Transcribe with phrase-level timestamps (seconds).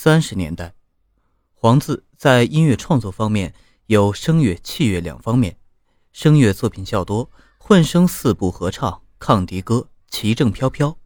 [0.00, 0.74] 三十年代，
[1.54, 3.52] 黄自在音乐创作方面
[3.86, 5.56] 有声乐、器乐两方面。
[6.12, 10.96] 声乐作品较多，混声四部合唱、抗敌歌、奇正飘飘，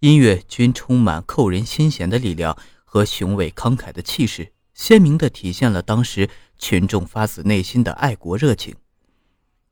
[0.00, 2.54] 音乐均充满扣人心弦的力量
[2.84, 8.76] 和雄伟慷慨的气势，鲜明地体现了当时群众发自内心的爱国热情。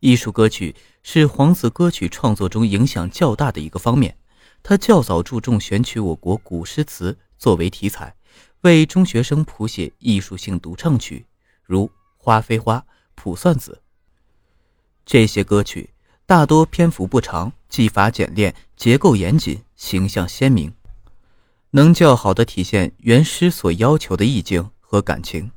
[0.01, 4.17] 艺术歌曲是黄自歌曲创作中影响较大的一个方面。
[4.63, 8.15] 他较早注重选取我国古诗词作为题材，
[8.63, 11.27] 为中学生谱写艺术性独唱曲，
[11.65, 12.77] 如《花非花》
[13.17, 13.81] 《卜算子》。
[15.05, 15.91] 这些歌曲
[16.27, 20.73] 大多篇幅不长，技法简练，结构严谨，形象鲜明，
[21.71, 25.51] 能较好的体现原诗所要求的意境和感情。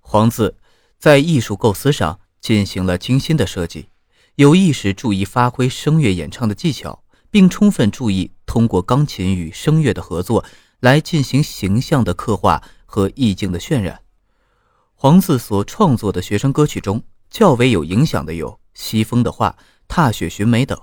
[0.00, 0.56] 黄自
[0.98, 3.90] 在艺术构思上进行了精心的设计，
[4.34, 7.04] 有意识注意发挥声乐演唱的技巧。
[7.34, 10.44] 并充分注意通过钢琴与声乐的合作
[10.84, 14.02] 来进行形象的刻画和意境的渲染。
[14.94, 19.56] 黄自所创作的学生歌曲中较为有影响的有《西风的话》
[19.88, 20.78] 《踏雪寻梅》等。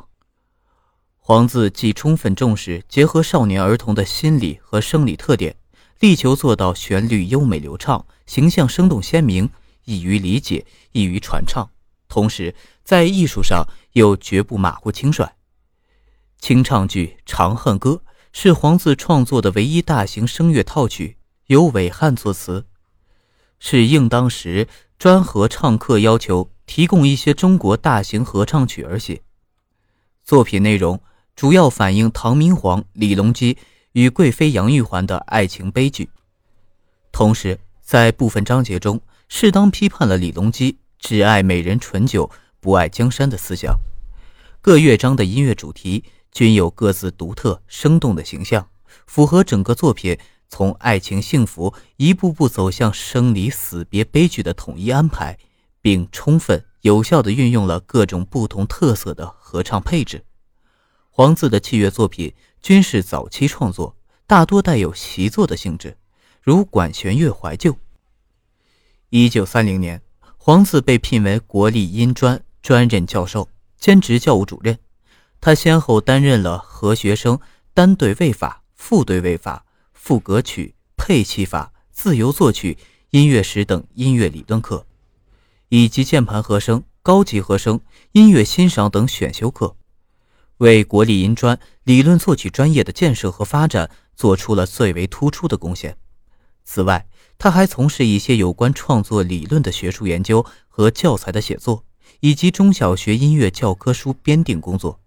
[1.20, 5.56] 黄自既充分重视结合少年儿童的心理和生理特点，
[6.00, 9.48] 力求做到旋律优美流畅、形象生动鲜明、
[9.86, 11.70] 易于理解、易于传唱，
[12.10, 15.32] 同时在艺术上又绝不马虎轻率。
[16.40, 17.92] 清唱剧《长恨歌》
[18.34, 22.66] 是黄自创作的唯一大型声乐套曲，由韦翰作词，
[23.60, 29.22] 是应当时专合唱课要求，提供一些中国大型合唱曲而写。
[30.24, 31.00] 作品内容
[31.36, 33.58] 主要反映唐明皇李隆基
[33.92, 36.10] 与贵妃杨玉环的爱情悲剧，
[37.12, 43.78] 同时在部分章节中适当批判了李隆基只爱美人醇酒，不爱江山的思想。
[44.62, 46.06] 各乐章的音乐主题。
[46.32, 48.70] 均有各自独特生动的形象，
[49.06, 55.38] 符合整个作品从爱情幸福一步步走向生离死别悲剧的统一安排，
[55.82, 60.24] 并充分有效地运用了各种不同特色的合唱配置。
[61.10, 65.98] 黄自的器乐作品均是早期创作，大多带有习作的性质，
[66.42, 67.76] 如管弦乐怀旧。
[69.10, 70.02] 一九三零年，
[70.38, 74.80] 黄自被聘为国立音专专任教授，兼职教务主任。
[75.42, 77.40] 他先后担任了和学生
[77.74, 82.78] 单对位法、复对位法、副格曲、配器法、自由作曲、
[83.10, 84.86] 音乐史等音乐理论课，
[85.70, 87.82] 以及键盘和声、高级和声、
[88.12, 89.76] 音乐欣赏等选修课，
[90.58, 95.98] 为国立音专理论作曲专业的建设和发展做出了最为突出的贡献。
[96.64, 97.08] 此外，
[97.40, 101.84] 他还从事一些有关创作理论的学术研究和教材的写作，
[102.20, 105.01] 以及中小学音乐教科书编订工作。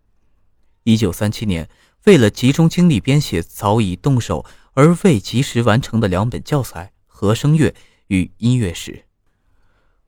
[0.84, 1.68] 一九三七年，
[2.04, 7.74] 为了集中精力编写早已动手而未及时完成的两本教材《和声乐
[8.08, 8.92] 与音乐史》，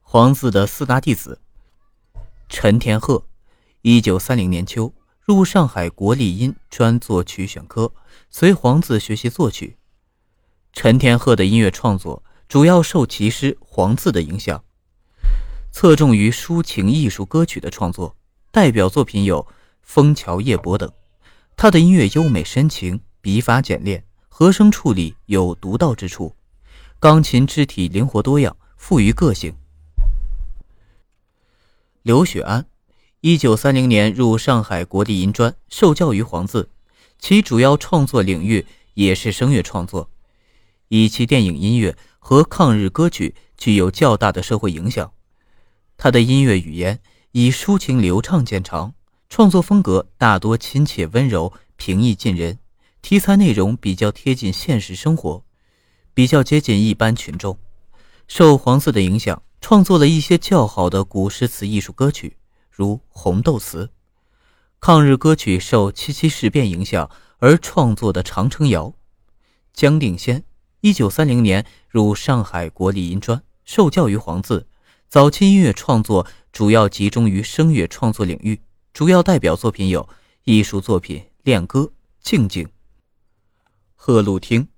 [0.03, 1.41] 黄自的四大弟子
[2.51, 3.27] 陈天鹤，
[3.81, 4.93] 一九三零年秋
[5.23, 7.95] 入上海国立音专作曲选科，
[8.29, 9.79] 随黄自学习作曲。
[10.75, 14.63] 陈天鹤的音乐创作主要受其师黄自的影响，
[15.73, 18.15] 侧重于抒情艺术歌曲的创作，
[18.53, 19.43] 代表作品有。
[19.87, 20.93] 《枫桥夜泊》等，
[21.57, 26.35] 他的音乐优美深情，笔法简练，和声处理有独到之处，
[26.99, 29.55] 钢琴肢体灵活多样，富于个性。
[32.03, 32.67] 刘雪安，
[33.21, 36.69] 一九三零年入上海国立银专，受教于黄自，
[37.19, 40.11] 其主要创作领域也是声乐创作，
[40.89, 45.13] 以其电影音乐和抗日歌曲具有较大的社会影响。
[45.97, 48.93] 他的音乐语言以抒情流畅见长。
[49.29, 52.59] 创作风格大多亲切温柔、平易近人，
[53.03, 55.45] 题材内容比较贴近现实生活，
[56.15, 57.59] 比较接近一般群众。
[58.29, 62.37] 受黄自的影响，创作了一些较好的古诗词艺术歌曲，
[62.71, 63.87] 如《红豆词》。
[64.81, 68.87] 抗日歌曲受七七事变影响而创作的《长城谣》。
[69.73, 70.45] 江定先，
[70.81, 74.67] 一九三零年入上海国立音专，受教于黄自。
[75.09, 78.61] 早期音乐创作主要集中于声乐创作领域。
[78.97, 80.09] 主要代表作品有
[80.45, 81.81] 艺术作品《恋歌》
[82.23, 82.65] 《静静》。
[83.95, 84.69] 贺路汀，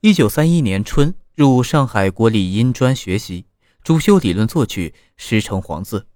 [0.00, 3.44] 一九三一年春入上海国立音专学习，
[3.82, 6.06] 主修理论作曲，师承黄自。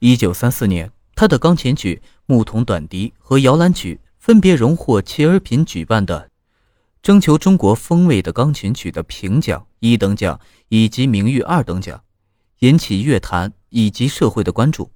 [0.00, 6.28] 一九三四年，他的钢琴曲《牧童短笛》和摇篮曲分别荣获切尔品举办的
[7.00, 10.40] 征求中国风味的钢琴曲的评奖一等奖
[10.70, 12.02] 以及名誉二等奖，
[12.58, 14.90] 引起乐坛以及社会的关注。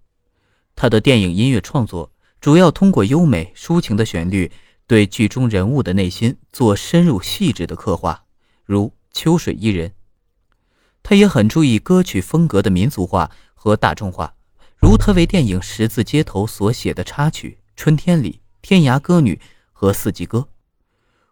[0.74, 2.10] 他的电影音乐创作
[2.40, 4.50] 主要通过优美抒情的旋律，
[4.86, 8.24] 对剧中人物的内心做深入细致的刻画，
[8.64, 9.92] 如秋水伊人。
[11.02, 14.34] 他也很注意歌曲风格的民族化和大众化，
[14.76, 18.30] 如他为电影《十字街头》所写的插曲《春天里》
[18.60, 19.34] 《天涯歌女》
[19.72, 20.38] 和《四季歌》，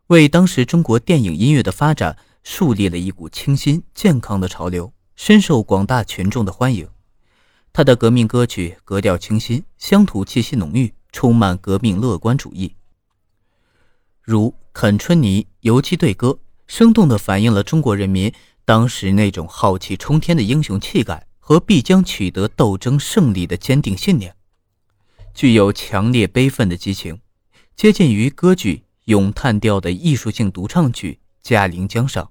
[0.09, 6.89] 为当时中国电影音乐的发展树立了一股清新健康的潮流，深受广大群众的欢迎。
[7.73, 12.75] 他的革命歌曲格调清新，乡土气息浓郁，充满革命乐观主义，
[14.21, 16.29] 如《肯春泥》《游击队歌》，
[16.67, 18.33] 生动地反映了中国人民。
[18.67, 24.37] 当时那种浩气冲天的英雄气概和必将取得斗争胜利的坚定信念，
[25.35, 27.21] 具有强烈悲愤的激情，
[27.75, 32.25] 接近于歌剧咏叹调的艺术性独唱曲《嘉陵江上》，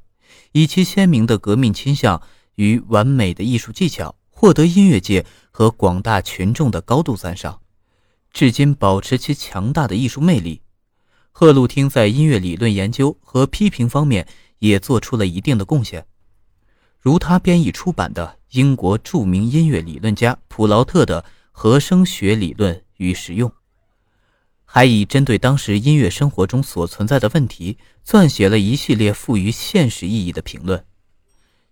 [0.54, 2.22] 以其鲜明的革命倾向
[2.56, 7.60] 与完美的艺术技巧，获得音乐界和广大群众的高度赞赏，
[8.32, 10.62] 至今保持其强大的艺术魅力。
[11.34, 14.26] 贺路汀在音乐理论研究和批评方面
[14.60, 16.06] 也做出了一定的贡献。
[17.02, 21.22] 如他编译出版的英国著名音乐理论家普劳特的
[21.52, 23.50] 《和声学理论与实用》，
[24.64, 27.78] 还以针对当时音乐生活中所存在的问题，
[28.08, 30.86] 撰写了一系列富于现实意义的评论。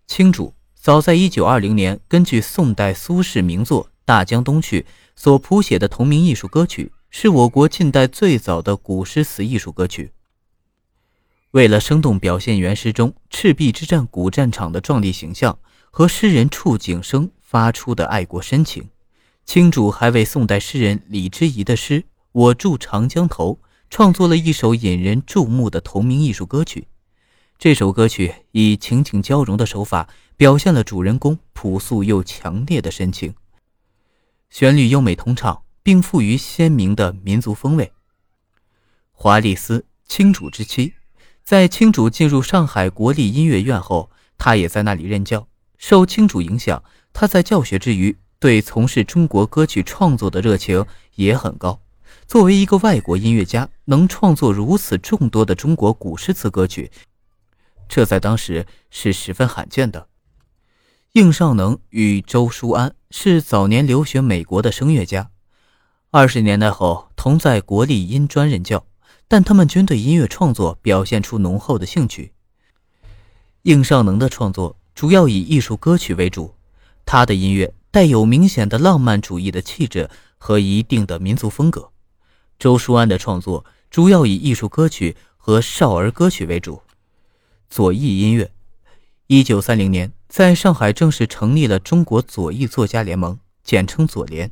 [0.06, 0.52] 清主
[0.88, 4.80] 早在1920年，根据宋代苏轼名作《大江东去》
[5.14, 10.12] 所谱写的同名艺术歌曲，是我国近代最早的古诗词艺术歌曲。
[11.50, 15.58] 为了生动表现原诗中赤壁之战古战场的壮丽形象
[15.90, 18.88] 和诗人触景生发出的爱国深情，
[19.44, 22.00] 清主还为宋代诗人李之仪的诗
[22.32, 23.58] 《我住长江头》
[23.90, 26.88] 创作了一首引人注目的同名艺术歌曲。
[27.58, 33.34] 这首歌曲以情景交融的手法表现了主人公朴素又强烈的深情，
[34.48, 37.90] 旋律优美通畅，并富于鲜明的民族风味。
[39.10, 40.94] 华丽丝，清主之妻。
[41.42, 45.48] 在清主进入上海国立音乐院后，他也在那里任教。
[45.78, 46.80] 受清主影响，
[47.12, 51.80] 他在教学之余，对从事中国歌曲创作的热情也很高。
[52.28, 56.90] 作为一个外国音乐家，能创作如此众多的中国古诗词歌曲，
[57.88, 60.08] 这在当时是十分罕见的。
[61.12, 65.30] 应尚能与周书安是早年留学美国的声乐家，
[66.10, 68.84] 二十年代后同在国立音专任教。
[69.30, 72.32] 但他们均对音乐创作表现出浓厚的兴趣。
[73.60, 76.54] 应尚能的创作主要以艺术歌曲为主，
[77.04, 80.08] 他的音乐带有明显的浪漫主义的气质
[80.38, 81.90] 和一定的民族风格。
[82.58, 86.80] 周书安的创作主要以艺术歌曲和少儿歌曲为主。
[87.70, 88.50] 左翼音乐，
[89.26, 94.50] 一九三零年在上海正式成立了中国左翼作家联盟，简称左联。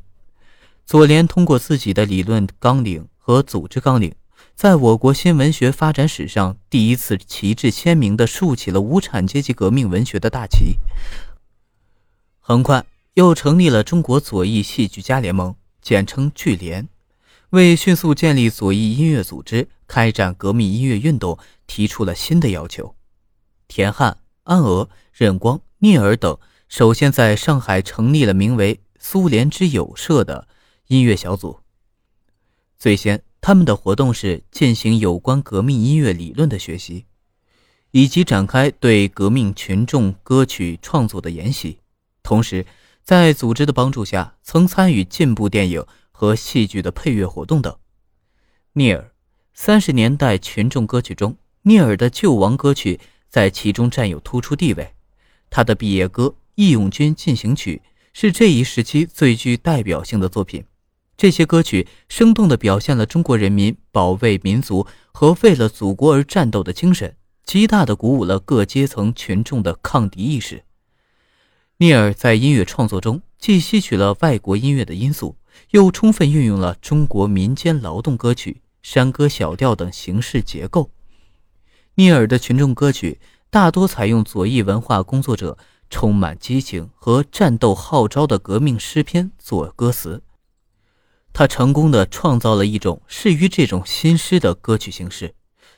[0.85, 4.13] 左联通过自己的理论纲领和组织纲领。
[4.55, 10.77] 在我国新文学发展史上，第一次旗帜鲜明地竖起了无产阶级革命文学的大旗。
[12.39, 12.85] 很快，
[13.15, 16.87] 又成立了中国左翼戏剧家联盟，简称剧联，
[17.49, 22.93] 为迅速建立左翼音乐组织、开展革命音乐运动提出了新的要求。
[23.67, 26.37] 田汉、安娥、任光、聂耳等
[26.67, 30.47] 首先在上海成立了名为“苏联之友社”的
[30.87, 31.59] 音乐小组，
[32.77, 33.23] 最先。
[33.39, 37.05] 他们的活动是进行有关革命音乐理论的学习，
[37.91, 41.79] 以及展开对革命群众歌曲创作的研习。
[42.23, 42.65] 同时，
[43.03, 47.73] 在组织的帮助下，曾参与进步电影和戏剧的配乐活动等。
[48.73, 49.13] 聂耳，
[49.53, 52.99] 三十年代群众歌曲中，聂耳的救亡歌曲
[53.37, 54.95] 在其中占有突出地位。
[55.47, 56.23] 他的毕业歌
[56.55, 60.65] 《义勇军进行曲》是这一时期最具代表性的作品。
[61.15, 70.63] 这些歌曲生动地表现了中国人民保卫民族和为了祖国而战斗的精神，极大地鼓舞了各阶层群众的抗敌意识。
[71.77, 75.37] 聂耳在音乐创作中既吸取了外国音乐的因素，
[75.69, 80.89] 又充分运用了中国民间劳动歌曲、山歌小调等形式结构。
[81.99, 85.57] 聂耳的群众歌曲大多采用左翼文化工作者
[85.89, 90.21] 充满激情和战斗号召的革命诗篇做歌词。
[91.33, 95.33] 他成功的创造了一种适于这种新诗的歌曲形式，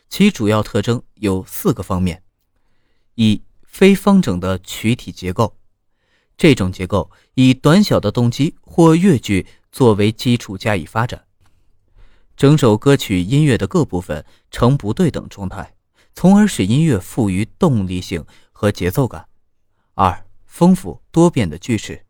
[0.09, 2.21] 其主要特征有四个方面：
[3.15, 5.55] 一、非方整的曲体结构，
[6.35, 11.23] 这种结构以短小的动机或乐句作为基础加以发展，
[12.35, 15.75] 整首歌曲音乐的各部分呈不对等状态，
[16.19, 19.21] 从而使音乐富于动力性和节奏感；
[19.93, 22.03] 二、丰富多变的句式，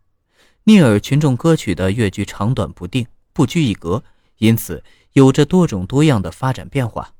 [0.63, 3.05] 聂耳群众歌曲的乐句长短不定。
[3.33, 4.03] 不拘一格，
[4.37, 7.13] 因此有着多种多样的发展变化。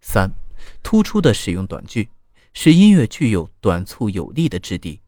[0.00, 0.32] 三，
[0.82, 2.08] 突出的使用短句，
[2.54, 5.00] 使音乐具有短促有力的质地，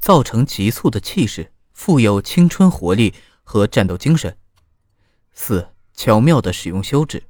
[0.00, 3.14] 造成急促的气势，富有青春活力
[3.44, 4.36] 和战斗精神。
[5.32, 7.22] 四，巧妙的使用休止，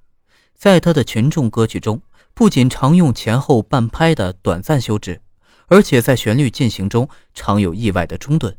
[0.55, 2.01] 在他的群众歌曲中，
[2.37, 5.23] 不仅常用前后半拍的短暂休止，
[5.69, 8.55] 而且在旋律进行中常有意外的中断，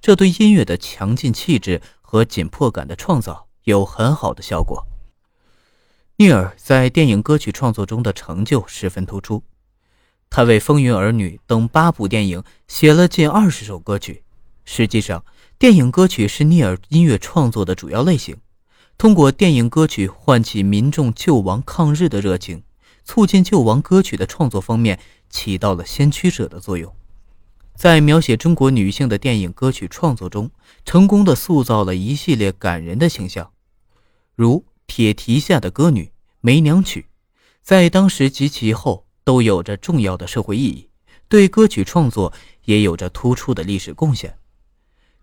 [0.00, 4.86] 这对音乐的强劲气质和紧迫感的创造有很好的效果。
[6.16, 9.42] 聂耳在电影歌曲创作中的成就十分突出，
[10.30, 14.22] 他为《风云儿女》等八部电影写了近二十首歌曲。
[14.64, 15.22] 实际上，
[15.58, 18.38] 电影歌曲是聂耳音乐创作的主要类型。
[18.96, 22.62] 通过电影歌曲唤起民众救亡抗日的热情，
[23.08, 25.00] 促进救亡歌曲的创作方面
[25.30, 26.94] 起到了先驱者的作用。
[27.74, 30.50] 在描写中国女性的电影歌曲创作中，
[30.84, 33.50] 成功的塑造了一系列感人的形象，
[34.34, 36.02] 如《铁蹄下的歌女》
[36.42, 37.00] 《梅娘曲》，
[37.62, 40.90] 在当时及其后都有着重要的社会意义，
[41.30, 42.34] 对歌曲创作
[42.66, 44.36] 也有着突出的历史贡献。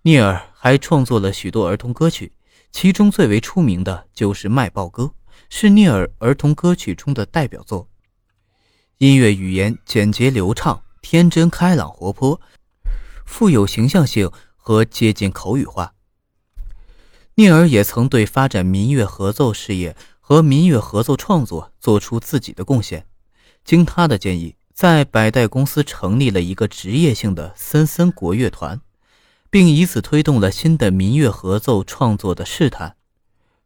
[0.02, 2.32] 聂耳还创作了许多儿童歌曲。
[2.72, 5.04] 其中最为出名的就是《卖报歌》，
[5.50, 7.88] 是聂耳儿童歌曲中的代表作。
[8.98, 12.40] 音乐语言简洁流畅、天真开朗、活泼，
[13.26, 15.94] 富有形象性和接近口语化。
[17.36, 23.06] 聂耳也曾对发展民乐合奏事业和民乐合奏创作做出自己的贡献。
[23.64, 28.82] 经他的建议，在百代公司成立了一个职业性的森森国乐团。
[29.52, 32.98] 并以此推动了新的民乐合奏创作的试探，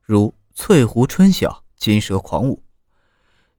[0.03, 2.57] 如《翠湖春晓》《金蛇狂舞》。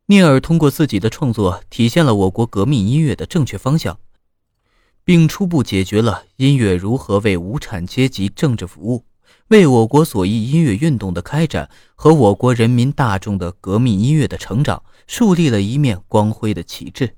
[0.07, 3.99] 聂耳通过自己的创作，体现了我国革命音乐的正确方向，
[5.03, 9.05] 并初步解决了音乐如何为无产阶级政治服务，
[9.49, 17.17] 为我国左翼音乐运动的开展和我国人民大众的革命音乐的成长树立了一面光辉的旗帜。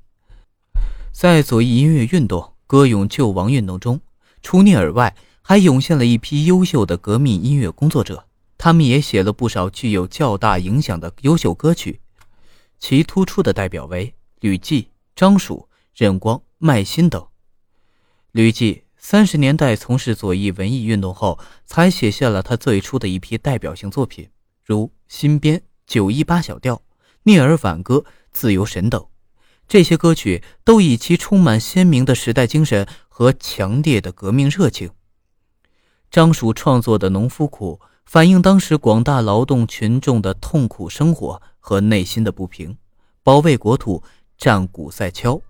[1.13, 4.01] 在左翼音乐运动、歌咏救亡运动中。
[4.45, 8.25] 除聂耳外，还涌现了一批优秀的革命音乐工作者，
[8.65, 12.01] 他们也写了不少具有较大影响的优秀歌曲，
[12.79, 17.27] 其突出的代表为吕骥、张曙、任光、麦新等。
[18.31, 24.31] 吕骥三十年代从事左翼文艺运动后，才写下了他最初的一批代表性作品，
[24.65, 26.77] 如《新编》《九一八小调》
[27.25, 27.97] 《聂耳挽歌》
[28.31, 29.05] 《自由神》等。
[29.67, 34.91] 这些歌曲都以其充满鲜明的时代精神和强烈的革命热情。
[36.13, 42.77] 张曙创作的《农夫苦》反映当时广大劳动群众的痛苦生活和内心的不平；
[43.23, 44.03] 保卫国土，
[44.37, 45.41] 战鼓赛敲，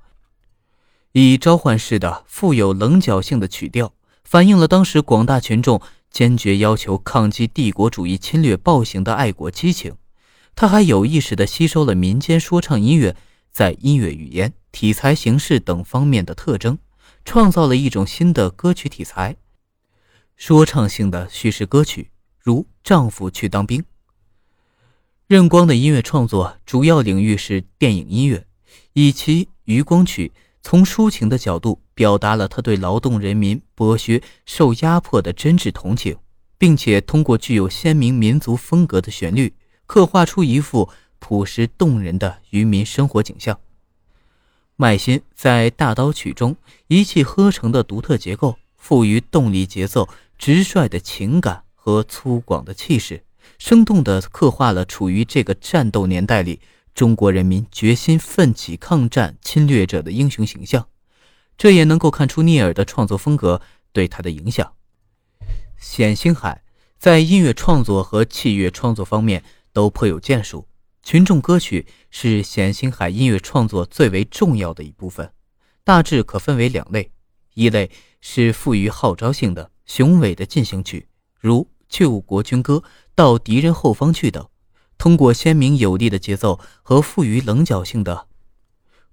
[1.12, 3.92] 以召唤式的富有棱角性的曲调，
[4.24, 5.80] 反映了当时广大群众
[6.10, 9.96] 坚决要求抗击帝国主义侵略暴行的爱国激情。
[10.54, 13.16] 他还有意识地吸收了民间说唱音乐。
[13.50, 16.78] 在音乐语言、题材、形式等方面的特征，
[17.22, 19.36] 创造了一种新的歌曲题材——
[20.38, 22.11] 说唱性的叙事歌曲，
[22.42, 23.80] 如《丈夫去当兵》。
[25.26, 28.46] 任光的音乐创作主要领域是电影音乐，
[28.92, 36.16] 以其《渔光曲》从抒情的角度表达了他对劳动人民剥削、受压迫的真挚同情，
[36.58, 39.54] 并且通过具有鲜明民族风格的旋律，
[39.86, 40.90] 刻画出一幅。
[41.24, 43.60] 朴实动人的渔民生活景象。
[44.74, 46.56] 麦新在大刀曲中
[46.88, 53.24] 一气呵成的独特结构，赋予动力节奏、直率的情感和粗犷的气势，
[53.58, 56.60] 生动地刻画了处于这个战斗年代里
[56.94, 60.86] 中国人民决心奋起抗战侵略者的英雄形象。
[61.58, 63.60] 这也能够看出聂耳的创作风格
[63.92, 64.74] 对他的影响。
[65.76, 66.62] 冼星海
[67.00, 70.68] 在音乐创作和器乐创作方面都颇有建树。
[71.02, 75.32] 群众歌曲是冼星海音乐创作最为重要的一部分，
[75.82, 77.10] 大致可分为两类：
[77.54, 81.08] 一类是富于号召性的雄伟的进行曲，
[81.40, 81.62] 如
[81.92, 82.76] 《救国军歌》
[83.14, 84.48] 《到敌人后方去》等，
[84.96, 88.26] 通过鲜明有力的节奏和富于棱角性的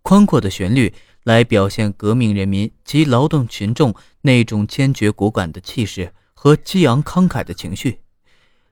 [0.01, 0.93] 宽阔的旋律
[1.23, 7.99] 来表现革命人民及劳动群众那种坚决果敢的气势和激昂慷慨的情绪。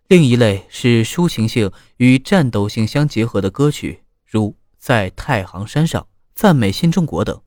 [0.08, 6.02] 另一类是抒情性与战斗性相结合的歌曲，如《在太行山上》
[6.34, 7.42] 《赞美新中国》等。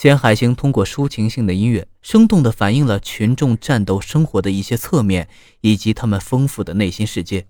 [0.00, 5.28] 冼海星通过抒情性的音乐，生动地反映了群众战斗生活的一些侧面
[5.60, 7.48] 以及他们丰富的内心世界。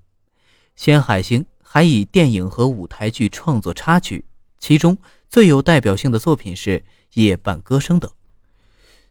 [0.75, 4.25] 冼海星还以电影和舞台剧创作插曲，
[4.59, 4.97] 其中
[5.28, 6.78] 最有代表性的作品是
[7.12, 8.11] 《夜半歌声》等。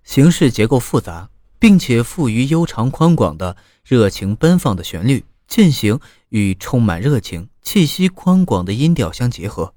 [0.03, 1.29] 形式结构复杂。
[1.59, 9.73] 并且富于悠长宽广的热情奔放的旋律，进行与充满热情、气息宽广的音调相结合，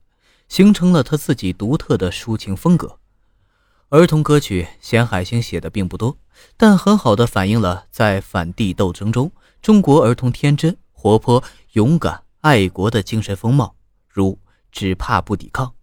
[0.47, 3.00] 形成了他自己独特的抒情风格。
[3.91, 6.17] 儿童歌曲，咸海星写的并不多，
[6.57, 11.43] 但很好的反映了在反帝斗争中中国儿童天真、活泼、
[11.73, 13.75] 勇敢、爱国的精神风貌，
[14.09, 14.39] 如
[14.71, 15.75] “只怕不抵抗”。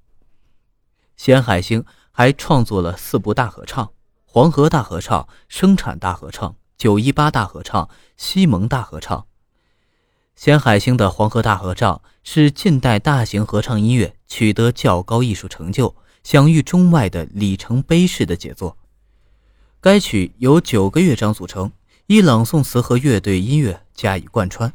[1.18, 3.92] 咸海星还创作了四部大合唱：
[4.24, 9.26] 黄河大合唱、生产大合唱、九一八大合唱、西蒙大合唱。
[10.38, 15.94] 咸海星的黄河大合唱是近代大型合唱音乐取得较高艺术成就。
[16.30, 18.78] 享誉中外的里程碑式的杰作。
[19.80, 21.72] 该曲由九个乐章组成，
[22.08, 24.74] 以朗诵词和乐队音乐加以贯穿。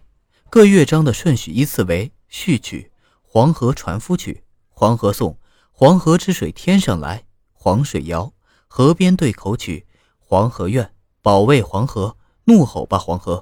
[0.49, 2.91] 各乐章的顺序依次为：序曲
[3.21, 4.33] 《黄河船夫曲》
[4.71, 5.33] 《黄河颂》
[5.73, 7.19] 《黄河之水天上来》
[7.53, 8.25] 《黄水谣》
[8.67, 9.85] 《河边对口曲》
[10.19, 10.85] 《黄河怨》
[11.21, 12.07] 《保卫黄河》
[12.45, 13.37] 《怒吼吧黄河》。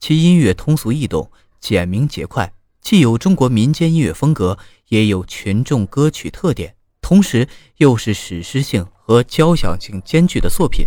[0.00, 1.30] 其音乐通俗易懂、
[1.60, 4.56] 简明节快，既有中国民间音乐风格，
[4.86, 6.76] 也有群众歌曲特点。
[7.08, 7.48] 同时，
[7.78, 10.86] 又是史诗性和交响性兼具的作品。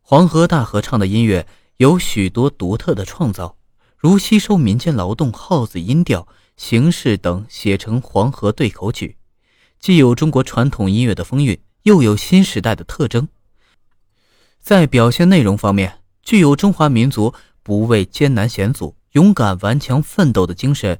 [0.00, 1.46] 黄河大合唱的音乐
[1.76, 3.58] 有许多独特的创造，
[3.98, 9.18] 如吸收民间劳动号子音调、形式等，写成黄河对口曲，
[9.78, 13.28] 既有中国传统音乐的风韵，又有新时代的特征。
[14.62, 20.98] 在表现内容方面，具有中华民族不畏艰难险阻、勇敢顽强奋斗的精神，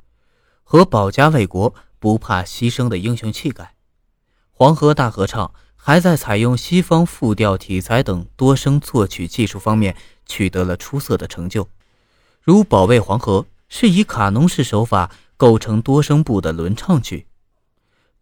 [0.62, 1.74] 和保家卫国。
[2.00, 3.74] 不怕牺牲的英雄气概，
[4.50, 11.68] 黄河大合唱还在采用西方复调体裁等多声作曲技术方面取得了出色的成就。
[12.42, 17.26] 如《保卫黄河》是以卡农式手法构成多声部的轮唱曲，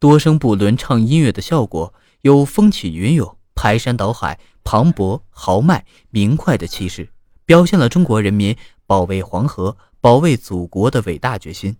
[0.00, 7.10] 多声部轮唱音乐的效果有风起云涌、排山倒海、磅礴豪迈、明快的气势，
[7.44, 8.56] 表现了中国人民
[8.86, 11.76] 保卫黄河、保卫祖国的伟大决心。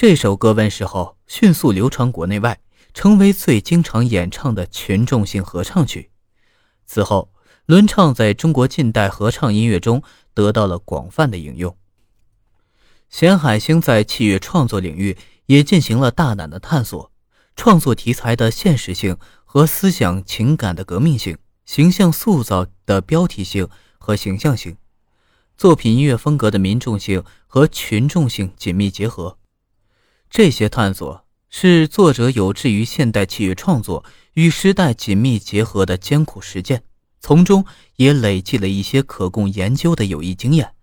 [0.00, 2.60] 这首歌问世后，迅速流传国内外，
[2.94, 6.12] 成为最经常演唱的群众性合唱曲。
[6.86, 7.32] 此后，
[7.66, 10.00] 轮唱在中国近代合唱音乐中
[10.34, 11.76] 得到了广泛的应用。
[13.10, 17.10] 咸海星在器乐创作领域也进行了大胆的探索，
[17.56, 23.68] 创作题材的现实性和思想情感的革命性，形象塑造的标题性
[23.98, 24.76] 和形象性，
[25.56, 29.36] 作品音乐风格的民众性和群众性紧密结合。
[30.30, 36.82] 这些探索是作者有志于现代器乐创作与时代紧密结合的艰苦实践，
[37.20, 37.64] 从中
[37.96, 40.74] 也累积了一些可供研究的有益经验。